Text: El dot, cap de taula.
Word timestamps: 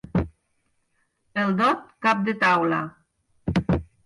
El 1.41 1.53
dot, 1.59 1.85
cap 2.07 2.25
de 2.31 2.35
taula. 2.45 2.81